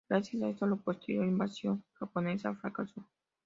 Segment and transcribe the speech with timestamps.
[0.09, 3.07] Gracias a esto, la posterior invasión japonesa fracasó.